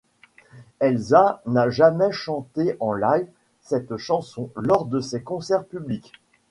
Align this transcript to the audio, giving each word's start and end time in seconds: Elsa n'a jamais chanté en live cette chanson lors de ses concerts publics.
Elsa 0.79 1.43
n'a 1.45 1.69
jamais 1.69 2.11
chanté 2.11 2.75
en 2.79 2.91
live 2.93 3.27
cette 3.61 3.97
chanson 3.97 4.49
lors 4.55 4.85
de 4.85 4.99
ses 4.99 5.21
concerts 5.21 5.65
publics. 5.67 6.11